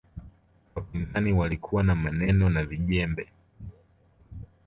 wapinzani 0.75 1.33
walikuwa 1.33 1.83
na 1.83 1.95
maneno 1.95 2.49
na 2.49 2.65
vijembe 2.65 3.31